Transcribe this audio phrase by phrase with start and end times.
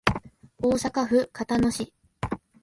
[0.57, 1.93] 大阪府交野市